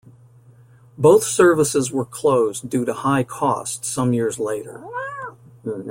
[0.97, 4.83] Both services were closed due to high cost some years later.